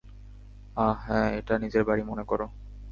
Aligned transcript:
আহ, 0.77 0.95
হ্যাঁ- 1.05 1.27
এটা 1.39 1.53
নিজের 1.57 1.83
বাড়ি 1.83 2.03
মনে 2.03 2.23
করো। 2.23 2.45